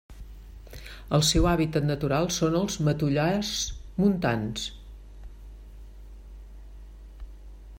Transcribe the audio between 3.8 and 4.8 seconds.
montans.